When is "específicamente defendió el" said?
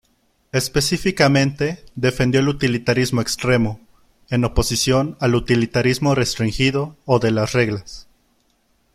0.51-2.47